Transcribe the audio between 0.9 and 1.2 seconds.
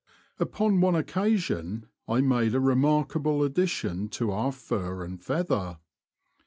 oc